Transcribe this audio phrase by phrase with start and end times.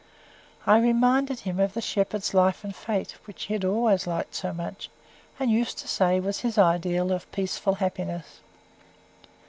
[0.65, 4.89] I reminded him of the "Shepherd's life and fate," which he always liked so much,
[5.39, 8.39] and used to say was his ideal of peaceful happiness.